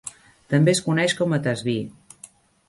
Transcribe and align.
També 0.53 0.73
es 0.77 0.81
coneix 0.87 1.15
com 1.19 1.37
a 1.37 1.39
tasbih. 1.49 1.85